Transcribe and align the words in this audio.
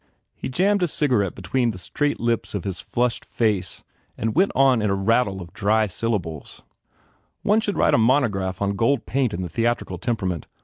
He 0.33 0.49
jammed 0.49 0.81
a 0.81 0.87
cigarette 0.87 1.35
between 1.35 1.69
the 1.69 1.77
straight 1.77 2.19
lips 2.19 2.55
of 2.55 2.63
his 2.63 2.81
flushed 2.81 3.23
face 3.23 3.83
and 4.17 4.33
went 4.33 4.51
on 4.55 4.81
in 4.81 4.89
a 4.89 4.95
rattle 4.95 5.43
of 5.43 5.53
dry 5.53 5.85
syllables. 5.85 6.55
"Some 6.57 6.65
one 7.43 7.59
should 7.59 7.77
write 7.77 7.93
a 7.93 7.99
monograph 7.99 8.63
on 8.63 8.75
gold 8.75 9.05
paint 9.05 9.31
and 9.31 9.43
the 9.43 9.47
theatrical 9.49 9.99
temperament. 9.99 10.47